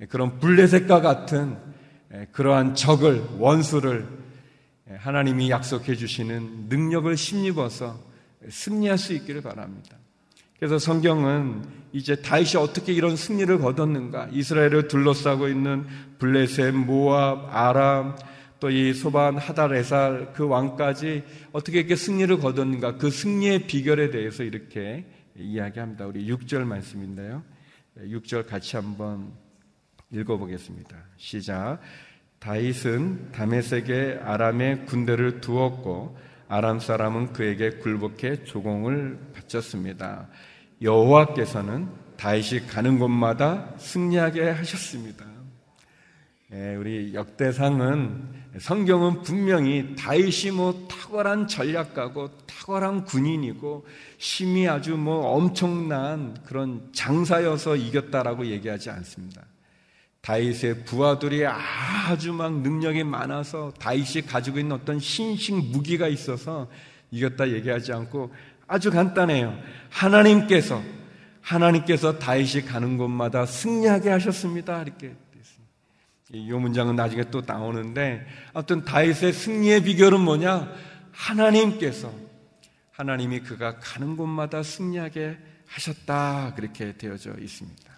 그런 0.10 0.40
블레셋과 0.40 1.02
같은 1.02 1.58
그러한 2.32 2.74
적을 2.74 3.24
원수를 3.38 4.21
하나님이 5.00 5.50
약속해 5.50 5.96
주시는 5.96 6.68
능력을 6.70 7.14
힘입어서 7.14 8.00
승리할 8.50 8.98
수 8.98 9.14
있기를 9.14 9.42
바랍니다. 9.42 9.98
그래서 10.60 10.78
성경은 10.78 11.64
이제 11.92 12.16
다윗이 12.16 12.56
어떻게 12.58 12.94
이런 12.94 13.16
승리를 13.16 13.58
거뒀는가? 13.58 14.30
이스라엘을 14.32 14.88
둘러싸고 14.88 15.48
있는 15.48 15.88
블레셋, 16.20 16.76
모압, 16.76 17.50
아람, 17.56 18.16
또 18.62 18.70
이 18.70 18.94
소반, 18.94 19.38
하달에살 19.38 20.34
그 20.34 20.48
왕까지 20.48 21.24
어떻게 21.52 21.80
이렇게 21.80 21.96
승리를 21.96 22.38
거뒀는가? 22.38 22.98
그 22.98 23.10
승리의 23.10 23.66
비결에 23.66 24.12
대해서 24.12 24.44
이렇게 24.44 25.08
이야기합니다. 25.36 26.06
우리 26.06 26.28
6절 26.28 26.64
말씀인데요. 26.66 27.44
6절 27.98 28.48
같이 28.48 28.76
한번 28.76 29.32
읽어보겠습니다. 30.12 30.96
시작. 31.18 31.80
다윗은 32.42 33.32
다메섹에 33.34 34.20
아람의 34.24 34.88
군대를 34.88 35.42
두었고 35.42 36.18
아람 36.48 36.80
사람은 36.80 37.34
그에게 37.34 37.70
굴복해 37.70 38.46
조공을 38.46 39.20
바쳤습니다. 39.34 40.28
여호와께서는 40.82 41.88
다윗이 42.18 42.66
가는 42.68 42.98
곳마다 42.98 43.76
승리하게 43.78 44.50
하셨습니다. 44.50 45.24
예, 46.54 46.76
우리 46.76 47.14
역대상은 47.14 48.42
성경은 48.58 49.22
분명히 49.22 49.96
다윗이 49.96 50.52
뭐 50.56 50.88
탁월한 50.90 51.48
전략가고 51.48 52.30
탁월한 52.48 53.06
군인이고 53.06 53.86
힘이 54.18 54.68
아주 54.68 54.98
뭐 54.98 55.28
엄청난 55.28 56.36
그런 56.44 56.90
장사여서 56.92 57.76
이겼다라고 57.76 58.48
얘기하지 58.48 58.90
않습니다. 58.90 59.44
다윗의 60.22 60.86
부하들이 60.86 61.46
아주 61.46 62.32
막 62.32 62.62
능력이 62.62 63.04
많아서 63.04 63.74
다윗이 63.80 64.26
가지고 64.28 64.60
있는 64.60 64.76
어떤 64.76 65.00
신식 65.00 65.56
무기가 65.72 66.08
있어서 66.08 66.70
이겼다 67.10 67.50
얘기하지 67.50 67.92
않고 67.94 68.32
아주 68.68 68.92
간단해요. 68.92 69.58
하나님께서 69.90 70.82
하나님께서 71.42 72.20
다윗이 72.20 72.66
가는 72.66 72.98
곳마다 72.98 73.46
승리하게 73.46 74.10
하셨습니다. 74.12 74.84
이렇게 74.84 75.16
이 76.34 76.50
문장은 76.52 76.96
나중에 76.96 77.24
또 77.30 77.42
나오는데 77.46 78.26
아무튼 78.54 78.86
다윗의 78.86 79.34
승리의 79.34 79.84
비결은 79.84 80.22
뭐냐? 80.22 80.72
하나님께서 81.12 82.14
하나님이 82.92 83.42
그가 83.42 83.80
가는 83.80 84.16
곳마다 84.16 84.64
승리하게 84.64 85.38
하셨다 85.68 86.54
그렇게 86.56 86.96
되어져 86.96 87.34
있습니다. 87.40 87.91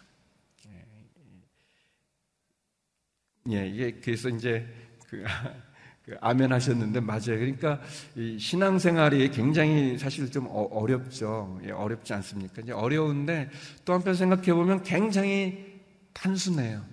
예, 3.49 3.67
이게 3.67 3.91
그래서 3.91 4.29
이제 4.29 4.65
그, 5.09 5.23
그 6.05 6.15
아멘 6.21 6.51
하셨는데 6.51 6.99
맞아요. 7.01 7.21
그러니까 7.25 7.81
이 8.15 8.37
신앙생활이 8.39 9.31
굉장히 9.31 9.97
사실 9.97 10.31
좀 10.31 10.47
어, 10.49 10.85
렵죠 10.87 11.59
예, 11.65 11.71
어렵지 11.71 12.13
않습니까? 12.13 12.61
이제 12.61 12.71
어려운데 12.71 13.49
또 13.83 13.93
한편 13.93 14.15
생각해 14.15 14.53
보면 14.53 14.83
굉장히 14.83 15.81
단순해요. 16.13 16.83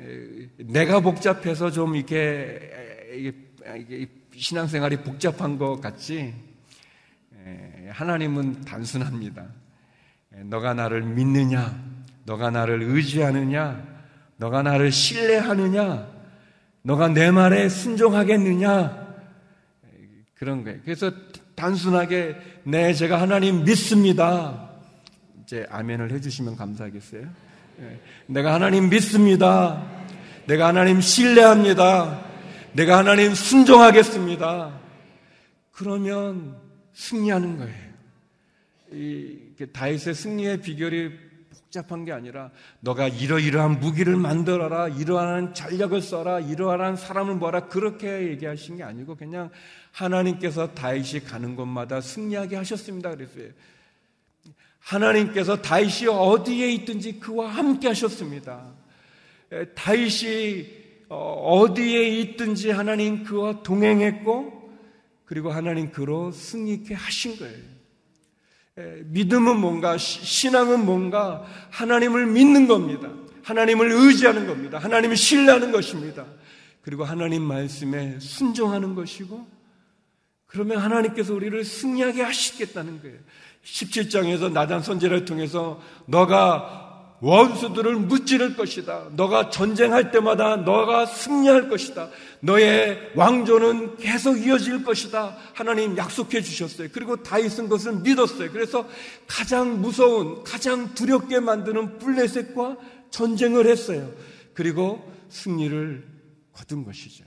예, 0.00 0.48
내가 0.56 1.00
복잡해서 1.00 1.70
좀 1.70 1.96
이렇게 1.96 3.42
신앙생활이 4.34 4.98
복잡한 5.02 5.58
것 5.58 5.80
같지 5.80 6.34
예, 7.44 7.88
하나님은 7.90 8.62
단순합니다. 8.62 9.46
예, 10.34 10.42
너가 10.44 10.72
나를 10.72 11.02
믿느냐, 11.02 11.78
너가 12.24 12.50
나를 12.50 12.82
의지하느냐, 12.82 13.92
너가 14.42 14.64
나를 14.64 14.90
신뢰하느냐, 14.90 16.08
너가 16.82 17.06
내 17.06 17.30
말에 17.30 17.68
순종하겠느냐 17.68 19.14
그런 20.34 20.64
거예요. 20.64 20.80
그래서 20.84 21.12
단순하게 21.54 22.34
네 22.64 22.92
제가 22.92 23.20
하나님 23.20 23.62
믿습니다. 23.62 24.70
이제 25.44 25.64
아멘을 25.70 26.10
해주시면 26.10 26.56
감사하겠어요. 26.56 27.22
예. 27.82 28.00
내가 28.26 28.52
하나님 28.52 28.90
믿습니다. 28.90 29.88
내가 30.46 30.66
하나님 30.66 31.00
신뢰합니다. 31.00 32.24
내가 32.72 32.98
하나님 32.98 33.34
순종하겠습니다. 33.34 34.80
그러면 35.70 36.56
승리하는 36.94 37.58
거예요. 37.58 37.92
이 38.90 39.38
다윗의 39.72 40.14
승리의 40.14 40.62
비결이 40.62 41.21
복잡한 41.72 42.04
게 42.04 42.12
아니라 42.12 42.50
너가 42.80 43.08
이러이러한 43.08 43.80
무기를 43.80 44.14
만들어라, 44.16 44.88
이러한 44.88 45.54
전략을 45.54 46.02
써라, 46.02 46.38
이러한 46.38 46.96
사람을 46.96 47.36
모아라 47.36 47.68
그렇게 47.68 48.28
얘기하신 48.28 48.76
게 48.76 48.82
아니고 48.82 49.16
그냥 49.16 49.50
하나님께서 49.92 50.74
다윗이 50.74 51.24
가는 51.24 51.56
곳마다 51.56 52.02
승리하게 52.02 52.56
하셨습니다. 52.56 53.10
그랬어요. 53.16 53.48
하나님께서 54.80 55.62
다윗이 55.62 56.08
어디에 56.10 56.72
있든지 56.72 57.18
그와 57.20 57.48
함께 57.48 57.88
하셨습니다. 57.88 58.74
다윗이 59.74 60.82
어, 61.08 61.60
어디에 61.60 62.08
있든지 62.20 62.70
하나님 62.70 63.22
그와 63.22 63.62
동행했고 63.62 64.72
그리고 65.24 65.50
하나님 65.50 65.90
그로 65.90 66.32
승리케 66.32 66.94
하신 66.94 67.36
거예요. 67.38 67.71
믿음은 68.76 69.60
뭔가 69.60 69.98
신앙은 69.98 70.84
뭔가 70.84 71.44
하나님을 71.70 72.26
믿는 72.26 72.66
겁니다. 72.66 73.10
하나님을 73.42 73.90
의지하는 73.92 74.46
겁니다. 74.46 74.78
하나님을 74.78 75.16
신뢰하는 75.16 75.72
것입니다. 75.72 76.24
그리고 76.80 77.04
하나님 77.04 77.42
말씀에 77.42 78.18
순종하는 78.20 78.94
것이고 78.94 79.46
그러면 80.46 80.78
하나님께서 80.78 81.34
우리를 81.34 81.64
승리하게 81.64 82.22
하시겠다는 82.22 83.00
거예요. 83.02 83.18
17장에서 83.64 84.52
나단 84.52 84.82
선제를 84.82 85.24
통해서 85.24 85.80
너가 86.06 86.91
원수들을 87.22 87.94
무찌를 87.94 88.56
것이다. 88.56 89.04
너가 89.12 89.48
전쟁할 89.48 90.10
때마다 90.10 90.56
너가 90.56 91.06
승리할 91.06 91.68
것이다. 91.68 92.08
너의 92.40 93.12
왕조는 93.14 93.98
계속 93.98 94.44
이어질 94.44 94.82
것이다. 94.82 95.36
하나님 95.54 95.96
약속해 95.96 96.42
주셨어요. 96.42 96.88
그리고 96.92 97.22
다윗은 97.22 97.68
것을 97.68 98.00
믿었어요. 98.00 98.50
그래서 98.50 98.88
가장 99.28 99.80
무서운, 99.80 100.42
가장 100.42 100.94
두렵게 100.94 101.38
만드는 101.38 101.98
블레셋과 101.98 102.76
전쟁을 103.10 103.68
했어요. 103.68 104.10
그리고 104.52 105.08
승리를 105.28 106.04
거둔 106.52 106.84
것이죠. 106.84 107.22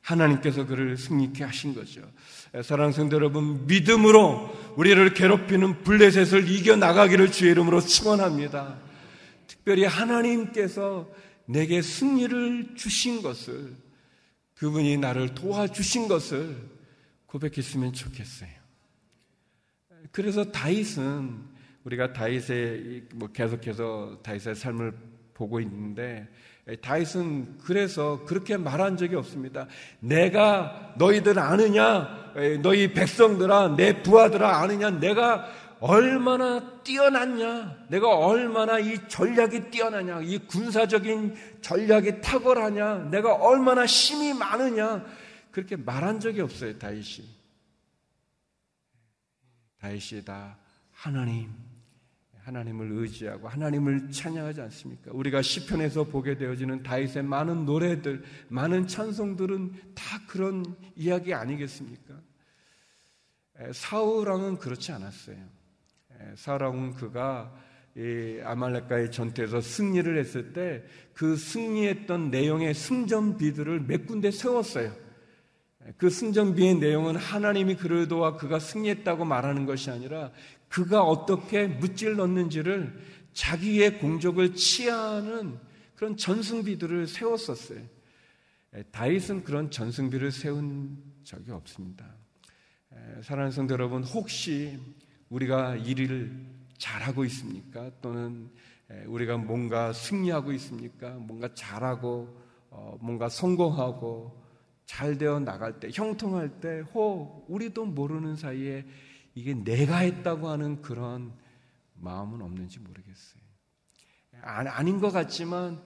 하나님께서 0.00 0.66
그를 0.66 0.96
승리케 0.96 1.44
하신 1.44 1.76
거죠. 1.76 2.00
사랑하는 2.64 2.92
성도 2.92 3.14
여러분, 3.14 3.64
믿음으로 3.68 4.50
우리를 4.74 5.14
괴롭히는 5.14 5.84
블레셋을 5.84 6.50
이겨나가기를 6.50 7.30
주의 7.30 7.52
이름으로 7.52 7.80
축원합니다. 7.80 8.89
특별히 9.60 9.84
하나님께서 9.84 11.08
내게 11.44 11.82
승리를 11.82 12.76
주신 12.76 13.22
것을 13.22 13.74
그분이 14.54 14.96
나를 14.96 15.34
도와주신 15.34 16.08
것을 16.08 16.56
고백했으면 17.26 17.92
좋겠어요. 17.92 18.50
그래서 20.12 20.50
다윗은 20.50 21.38
우리가 21.84 22.12
다윗의 22.12 23.04
뭐 23.14 23.28
계속해서 23.28 24.20
다윗의 24.22 24.54
삶을 24.54 24.92
보고 25.34 25.60
있는데 25.60 26.28
다윗은 26.82 27.58
그래서 27.58 28.24
그렇게 28.24 28.56
말한 28.56 28.96
적이 28.96 29.16
없습니다. 29.16 29.66
내가 29.98 30.94
너희들 30.98 31.38
아느냐? 31.38 32.32
너희 32.62 32.92
백성들아, 32.92 33.76
내 33.76 34.02
부하들아 34.02 34.58
아느냐? 34.62 34.90
내가 34.90 35.50
얼마나 35.80 36.82
뛰어났냐? 36.82 37.86
내가 37.88 38.14
얼마나 38.16 38.78
이 38.78 38.96
전략이 39.08 39.70
뛰어나냐? 39.70 40.20
이 40.20 40.38
군사적인 40.38 41.34
전략이 41.62 42.20
탁월하냐? 42.20 43.10
내가 43.10 43.34
얼마나 43.34 43.86
힘이 43.86 44.34
많으냐? 44.34 45.04
그렇게 45.50 45.76
말한 45.76 46.20
적이 46.20 46.42
없어요, 46.42 46.78
다윗이. 46.78 47.26
다윗이 49.80 50.24
다 50.24 50.58
하나님, 50.92 51.50
하나님을 52.44 52.92
의지하고 52.92 53.48
하나님을 53.48 54.10
찬양하지 54.10 54.60
않습니까? 54.60 55.10
우리가 55.14 55.40
시편에서 55.40 56.04
보게 56.04 56.36
되어지는 56.36 56.82
다윗의 56.82 57.22
많은 57.22 57.64
노래들, 57.64 58.22
많은 58.48 58.86
찬송들은 58.86 59.94
다 59.94 60.20
그런 60.26 60.76
이야기 60.94 61.32
아니겠습니까? 61.32 62.20
사울왕은 63.72 64.58
그렇지 64.58 64.92
않았어요. 64.92 65.59
사울왕은 66.34 66.94
그가 66.94 67.52
아말렉과의 68.44 69.10
전투에서 69.10 69.60
승리를 69.60 70.18
했을 70.18 70.52
때 70.52 70.84
그 71.20 71.36
승리했던 71.36 72.30
내용의 72.30 72.72
승전비들을 72.72 73.80
몇 73.80 74.06
군데 74.06 74.30
세웠어요. 74.30 74.90
그 75.98 76.08
승전비의 76.08 76.76
내용은 76.76 77.14
하나님이 77.14 77.76
그를 77.76 78.08
도와 78.08 78.38
그가 78.38 78.58
승리했다고 78.58 79.26
말하는 79.26 79.66
것이 79.66 79.90
아니라 79.90 80.32
그가 80.70 81.02
어떻게 81.02 81.66
무찔 81.66 82.16
넣는지를 82.16 82.98
자기의 83.34 83.98
공적을 83.98 84.54
치하하는 84.54 85.58
그런 85.94 86.16
전승비들을 86.16 87.06
세웠었어요. 87.06 87.82
다윗은 88.92 89.44
그런 89.44 89.70
전승비를 89.70 90.32
세운 90.32 90.96
적이 91.22 91.50
없습니다. 91.50 92.06
사랑하는 93.20 93.50
성도 93.50 93.74
여러분, 93.74 94.04
혹시 94.04 94.78
우리가 95.30 95.76
일을 95.76 96.30
잘하고 96.76 97.24
있습니까? 97.26 97.90
또는 98.00 98.50
우리가 99.06 99.36
뭔가 99.38 99.92
승리하고 99.92 100.52
있습니까? 100.52 101.10
뭔가 101.10 101.52
잘하고 101.54 102.36
어, 102.70 102.96
뭔가 103.00 103.28
성공하고 103.28 104.38
잘 104.86 105.18
되어 105.18 105.38
나갈 105.40 105.78
때, 105.78 105.88
형통할 105.92 106.60
때, 106.60 106.80
호 106.80 107.44
우리도 107.48 107.84
모르는 107.86 108.36
사이에 108.36 108.84
이게 109.34 109.54
내가 109.54 109.98
했다고 109.98 110.48
하는 110.48 110.82
그런 110.82 111.32
마음은 111.94 112.42
없는지 112.42 112.80
모르겠어요. 112.80 113.40
아 114.42 114.82
닌 114.82 115.00
것 115.00 115.10
같지만 115.12 115.80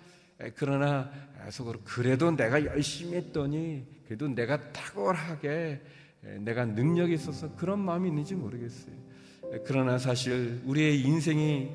그러나 0.57 1.11
속으로 1.51 1.81
그래도 1.85 2.31
내가 2.31 2.65
열심히 2.65 3.15
했더니 3.17 3.87
그래도 4.07 4.29
내가 4.29 4.73
탁월하게 4.73 5.83
내가 6.41 6.65
능력이 6.65 7.15
있어서 7.15 7.55
그런 7.57 7.81
마음이 7.81 8.09
있는지 8.09 8.35
모르겠어요. 8.35 8.95
그러나 9.65 9.99
사실 9.99 10.61
우리의 10.65 11.01
인생이 11.03 11.71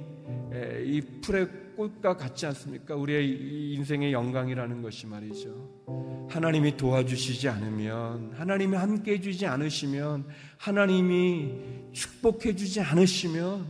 이 0.85 1.01
풀의 1.21 1.47
꽃과 1.75 2.17
같지 2.17 2.45
않습니까? 2.47 2.95
우리의 2.95 3.73
인생의 3.75 4.11
영광이라는 4.11 4.81
것이 4.81 5.07
말이죠. 5.07 6.27
하나님이 6.29 6.75
도와주시지 6.75 7.47
않으면, 7.47 8.33
하나님이 8.33 8.75
함께 8.75 9.13
해주지 9.13 9.45
않으시면, 9.45 10.27
하나님이 10.57 11.53
축복해주지 11.93 12.81
않으시면, 12.81 13.65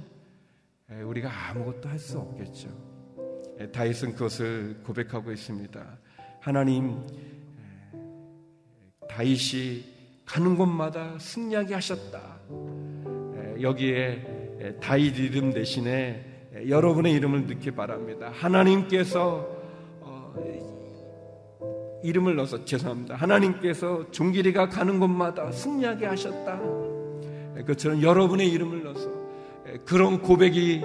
우리가 1.06 1.50
아무것도 1.50 1.88
할 1.88 2.00
수 2.00 2.18
없겠죠. 2.18 2.68
다윗은 3.72 4.14
그것을 4.14 4.82
고백하고 4.84 5.32
있습니다. 5.32 6.00
하나님, 6.42 7.06
다윗이 9.08 9.84
가는 10.26 10.56
곳마다 10.56 11.18
승리하게 11.20 11.76
하셨다. 11.76 12.40
여기에 13.62 14.78
다윗 14.82 15.18
이름 15.18 15.54
대신에 15.54 16.26
여러분의 16.68 17.14
이름을 17.14 17.48
넣기 17.48 17.72
바랍니다. 17.72 18.32
하나님께서 18.34 19.48
어, 20.02 20.34
이름을 22.04 22.36
넣어서 22.36 22.66
죄송합니다. 22.66 23.16
하나님께서 23.16 24.10
종길이가 24.12 24.70
가는 24.70 25.00
곳마다 25.00 25.52
승리하게 25.52 26.06
하셨다. 26.06 26.60
그처럼 27.66 28.02
여러분의 28.02 28.50
이름을 28.50 28.84
넣어서 28.84 29.10
그런 29.86 30.22
고백이 30.22 30.82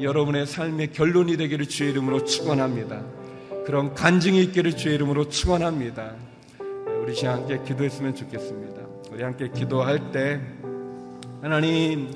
여러분의 0.00 0.46
삶의 0.46 0.92
결론이 0.92 1.36
되기를 1.36 1.66
주의 1.66 1.90
이름으로 1.90 2.24
축원합니다. 2.24 3.04
그런 3.66 3.94
간증이 3.94 4.42
있기를 4.44 4.76
주의 4.76 4.94
이름으로 4.94 5.28
축원합니다. 5.28 6.14
우리 7.02 7.14
시 7.14 7.26
함께 7.26 7.60
기도했으면 7.64 8.14
좋겠습니다. 8.14 8.82
우리 9.12 9.22
함께 9.22 9.50
기도할 9.50 10.10
때 10.10 10.40
하나님 11.44 12.08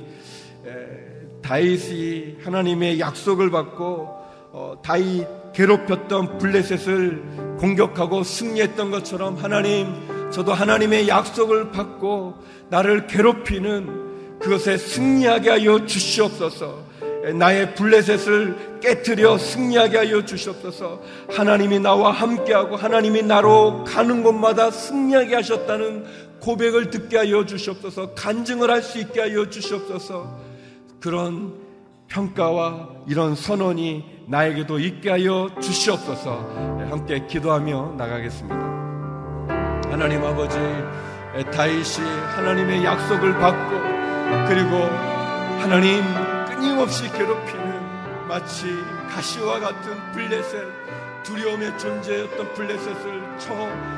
다윗이 1.42 2.36
하나님의 2.42 2.98
약속을 2.98 3.50
받고 3.50 4.08
어, 4.52 4.74
다윗 4.82 5.26
괴롭혔던 5.52 6.38
블레셋을 6.38 7.56
공격하고 7.58 8.24
승리했던 8.24 8.90
것처럼 8.90 9.36
하나님 9.36 9.92
저도 10.32 10.54
하나님의 10.54 11.08
약속을 11.08 11.72
받고 11.72 12.36
나를 12.70 13.06
괴롭히는 13.06 14.38
그것에 14.38 14.78
승리하게 14.78 15.50
하여 15.50 15.84
주시옵소서. 15.84 16.88
나의 17.34 17.74
블레셋을 17.74 18.80
깨뜨려 18.80 19.36
승리하게 19.36 19.98
하여 19.98 20.24
주시옵소서. 20.24 21.02
하나님이 21.30 21.80
나와 21.80 22.12
함께하고 22.12 22.76
하나님이 22.76 23.24
나로 23.24 23.84
가는 23.84 24.22
곳마다 24.22 24.70
승리하게 24.70 25.34
하셨다는 25.34 26.27
고백을 26.40 26.90
듣게 26.90 27.18
하여 27.18 27.44
주시옵소서. 27.44 28.14
간증을 28.14 28.70
할 28.70 28.82
수 28.82 28.98
있게 28.98 29.20
하여 29.20 29.48
주시옵소서. 29.48 30.40
그런 31.00 31.54
평가와 32.08 32.88
이런 33.06 33.34
선언이 33.34 34.24
나에게도 34.28 34.78
있게 34.78 35.10
하여 35.10 35.50
주시옵소서 35.60 36.30
함께 36.90 37.26
기도하며 37.26 37.94
나가겠습니다. 37.96 38.56
하나님 39.90 40.24
아버지 40.24 40.58
다윗이 41.52 42.06
하나님의 42.34 42.84
약속을 42.84 43.34
받고 43.38 44.48
그리고 44.48 44.76
하나님 45.60 46.02
끊임없이 46.46 47.10
괴롭히는 47.12 48.26
마치 48.26 48.66
가시와 49.10 49.60
같은 49.60 50.12
블레셋 50.12 50.62
두려움의 51.24 51.78
존재였던 51.78 52.54
블레셋을 52.54 53.38
쳐 53.38 53.54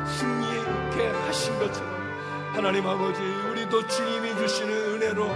승리케 0.06 1.08
하신 1.26 1.58
것처럼 1.58 1.99
하나님 2.60 2.86
아버지 2.86 3.22
우리도 3.22 3.86
주님이 3.86 4.36
주시는 4.36 4.70
은혜로 4.70 5.30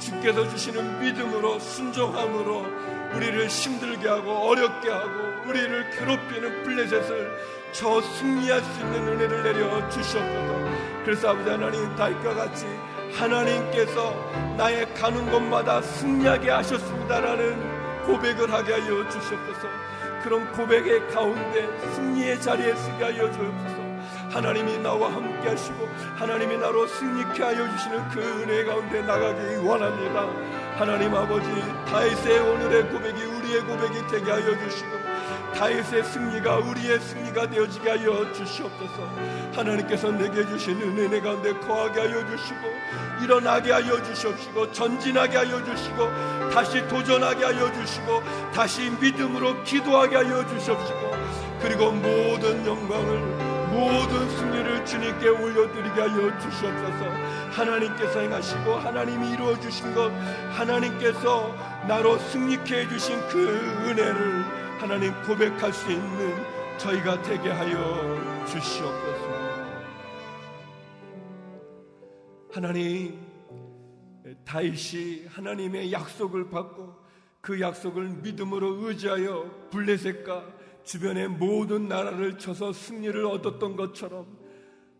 주께서 0.00 0.48
주시는 0.48 0.98
믿음으로 0.98 1.60
순종함으로 1.60 2.66
우리를 3.14 3.46
힘들게 3.46 4.08
하고 4.08 4.32
어렵게 4.48 4.90
하고 4.90 5.08
우리를 5.46 5.90
괴롭히는 5.90 6.64
블레셋을 6.64 7.30
저 7.70 8.00
승리할 8.00 8.60
수 8.60 8.80
있는 8.80 9.06
은혜를 9.06 9.42
내려 9.44 9.88
주시옵소서. 9.88 11.04
그래서 11.04 11.30
아버지 11.30 11.48
하나님 11.48 11.94
다윗과 11.94 12.34
같이 12.34 12.66
하나님께서 13.12 14.12
나의 14.56 14.92
가는 14.94 15.30
곳마다 15.30 15.80
승리하게 15.80 16.50
하셨습니다라는 16.50 18.02
고백을 18.02 18.52
하게 18.52 18.72
하여 18.72 19.08
주시옵소서. 19.10 19.68
그런 20.24 20.50
고백의 20.50 21.06
가운데 21.12 21.68
승리의 21.94 22.40
자리에 22.40 22.74
서게 22.74 23.04
하여 23.04 23.30
주옵소서. 23.30 23.83
하나님이 24.34 24.78
나와 24.78 25.12
함께 25.12 25.48
하시고 25.48 25.88
하나님이 26.16 26.56
나로 26.56 26.88
승리케 26.88 27.40
하여 27.40 27.70
주시는 27.70 28.08
그 28.08 28.20
은혜 28.20 28.64
가운데 28.64 29.00
나가기 29.00 29.64
원합니다. 29.64 30.26
하나님 30.76 31.14
아버지 31.14 31.46
다윗의 31.86 32.40
오늘의 32.40 32.88
고백이 32.90 33.22
우리의 33.22 33.60
고백이 33.60 34.08
되게 34.10 34.32
하여 34.32 34.58
주시고 34.58 34.90
다윗의 35.54 36.02
승리가 36.02 36.56
우리의 36.56 36.98
승리가 36.98 37.48
되어지게 37.48 37.88
하여 37.88 38.32
주시옵소서. 38.32 39.08
하나님께서 39.54 40.10
내게 40.10 40.44
주신 40.48 40.82
은혜 40.82 41.20
가운데 41.20 41.52
거하게 41.60 42.00
하여 42.00 42.26
주시고 42.26 42.60
일어나게 43.22 43.70
하여 43.70 44.02
주시옵시고 44.02 44.72
전진하게 44.72 45.36
하여 45.36 45.64
주시고 45.64 46.50
다시 46.50 46.84
도전하게 46.88 47.44
하여 47.44 47.72
주시고 47.72 48.20
다시 48.52 48.90
믿음으로 49.00 49.62
기도하게 49.62 50.16
하여 50.16 50.44
주시옵시고 50.48 51.12
그리고 51.60 51.92
모든 51.92 52.66
영광을 52.66 53.43
모든 53.74 54.30
승리를 54.30 54.86
주님께 54.86 55.28
올려드리게 55.28 56.00
하여 56.00 56.38
주시옵소서. 56.38 57.10
하나님께서 57.50 58.20
행하시고 58.20 58.74
하나님이 58.76 59.32
이루어 59.32 59.58
주신 59.58 59.92
것 59.94 60.12
하나님께서 60.52 61.52
나로 61.88 62.16
승리케 62.18 62.82
해주신 62.82 63.18
그 63.28 63.48
은혜를 63.48 64.42
하나님 64.78 65.12
고백할 65.24 65.72
수 65.72 65.90
있는 65.90 66.36
저희가 66.78 67.20
되게 67.22 67.50
하여 67.50 68.46
주시옵소서. 68.46 69.34
하나님 72.52 73.18
다윗이 74.44 75.26
하나님의 75.26 75.92
약속을 75.92 76.48
받고 76.48 76.94
그 77.40 77.60
약속을 77.60 78.08
믿음으로 78.22 78.86
의지하여 78.86 79.68
블레셋과 79.70 80.44
주변의 80.84 81.28
모든 81.28 81.88
나라를 81.88 82.38
쳐서 82.38 82.72
승리를 82.72 83.24
얻었던 83.24 83.76
것처럼 83.76 84.26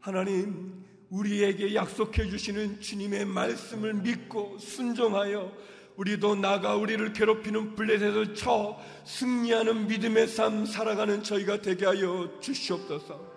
하나님 0.00 0.84
우리에게 1.10 1.74
약속해 1.74 2.28
주시는 2.28 2.80
주님의 2.80 3.26
말씀을 3.26 3.94
믿고 3.94 4.58
순종하여 4.58 5.52
우리도 5.96 6.34
나가 6.36 6.74
우리를 6.74 7.12
괴롭히는 7.12 7.76
블레셋을 7.76 8.34
쳐 8.34 8.80
승리하는 9.04 9.86
믿음의 9.86 10.26
삶 10.26 10.66
살아가는 10.66 11.22
저희가 11.22 11.60
되게 11.62 11.86
하여 11.86 12.28
주시옵소서. 12.40 13.34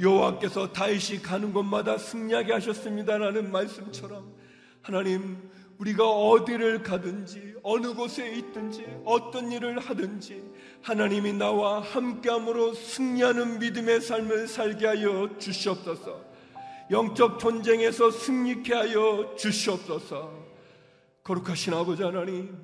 여호와께서 0.00 0.72
다윗이 0.72 1.22
가는 1.22 1.52
곳마다 1.52 1.98
승리하게 1.98 2.52
하셨습니다라는 2.54 3.50
말씀처럼 3.50 4.32
하나님 4.82 5.50
우리가 5.80 6.06
어디를 6.10 6.82
가든지 6.82 7.54
어느 7.62 7.94
곳에 7.94 8.30
있든지 8.36 8.84
어떤 9.04 9.50
일을 9.50 9.78
하든지 9.78 10.42
하나님이 10.82 11.32
나와 11.32 11.80
함께함으로 11.80 12.74
승리하는 12.74 13.58
믿음의 13.58 14.02
삶을 14.02 14.46
살게 14.46 14.86
하여 14.86 15.38
주시옵소서. 15.38 16.22
영적 16.90 17.38
전쟁에서 17.38 18.10
승리케 18.10 18.74
하여 18.74 19.34
주시옵소서. 19.38 20.38
거룩하신 21.24 21.72
아버지 21.72 22.02
하나님, 22.02 22.58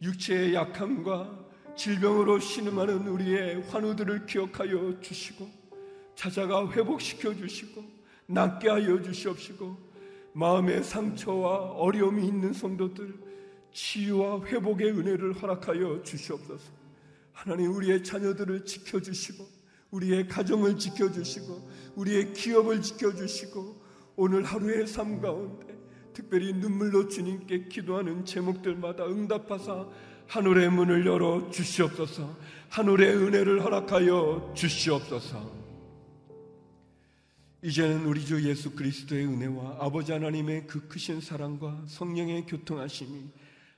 육체의 0.00 0.54
약함과 0.54 1.38
질병으로 1.76 2.38
신음하는 2.38 3.08
우리의 3.08 3.62
환우들을 3.68 4.26
기억하여 4.26 5.00
주시고 5.00 5.48
찾아가 6.14 6.70
회복시켜 6.70 7.34
주시고 7.34 7.82
낫게 8.26 8.68
하여 8.68 9.02
주시옵시고 9.02 9.89
마음의 10.32 10.84
상처와 10.84 11.72
어려움이 11.72 12.26
있는 12.26 12.52
성도들 12.52 13.14
치유와 13.72 14.44
회복의 14.44 14.90
은혜를 14.90 15.34
허락하여 15.34 16.02
주시옵소서. 16.02 16.80
하나님 17.32 17.74
우리의 17.74 18.04
자녀들을 18.04 18.64
지켜주시고 18.64 19.46
우리의 19.90 20.28
가정을 20.28 20.78
지켜주시고 20.78 21.68
우리의 21.96 22.32
기업을 22.32 22.82
지켜주시고 22.82 23.80
오늘 24.16 24.44
하루의 24.44 24.86
삶 24.86 25.20
가운데 25.20 25.66
특별히 26.12 26.52
눈물로 26.52 27.08
주님께 27.08 27.68
기도하는 27.68 28.24
제목들마다 28.24 29.06
응답하사 29.06 29.86
하늘의 30.26 30.70
문을 30.70 31.06
열어 31.06 31.50
주시옵소서 31.50 32.36
하늘의 32.68 33.16
은혜를 33.16 33.64
허락하여 33.64 34.52
주시옵소서 34.54 35.59
이제는 37.62 38.06
우리 38.06 38.24
주 38.24 38.42
예수 38.48 38.74
그리스도의 38.74 39.26
은혜와 39.26 39.76
아버지 39.80 40.12
하나님의 40.12 40.66
그 40.66 40.88
크신 40.88 41.20
사랑과 41.20 41.84
성령의 41.86 42.46
교통하심이 42.46 43.30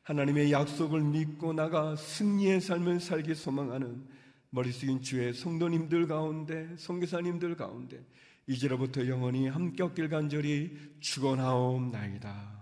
하나님의 0.04 0.52
약속을 0.52 1.00
믿고 1.00 1.52
나가 1.52 1.96
승리의 1.96 2.60
삶을 2.60 3.00
살기 3.00 3.34
소망하는 3.34 4.06
머리 4.50 4.70
숙인 4.70 5.02
주의 5.02 5.34
성도님들 5.34 6.06
가운데 6.06 6.68
성교사님들 6.76 7.56
가운데 7.56 8.04
이제로부터 8.46 9.08
영원히 9.08 9.48
함께 9.48 9.82
없길 9.82 10.08
간절히 10.08 10.78
축원하옵나이다. 11.00 12.61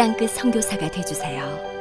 땅끝 0.00 0.30
성교사가 0.30 0.90
되주세요 0.90 1.79